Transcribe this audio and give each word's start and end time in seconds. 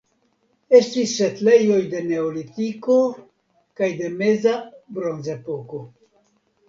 Estis 0.77 1.11
setlejoj 1.17 1.77
de 1.91 2.01
Neolitiko 2.07 2.97
kaj 3.81 3.91
de 4.01 4.11
Meza 4.23 4.55
Bronzepoko. 4.97 5.83